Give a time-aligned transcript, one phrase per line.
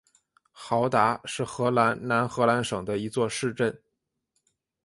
[0.51, 3.79] 豪达是荷兰南荷兰省的一座市镇。